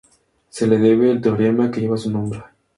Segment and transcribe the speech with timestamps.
[0.49, 2.43] Se le debe el teorema que lleva su nombre.